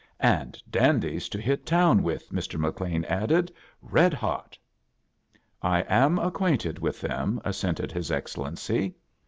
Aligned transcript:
"And 0.19 0.57
dandies 0.67 1.29
to 1.29 1.39
hit 1.39 1.63
townwith,"Mr.McLeanadded. 1.63 3.51
"Redhot."" 3.87 4.57
I 5.75 5.81
am 5.81 6.17
acquainted 6.17 6.79
with 6.79 6.99
them," 7.01 7.39
assented 7.45 7.91
his 7.91 8.09
Excellency. 8.11 8.95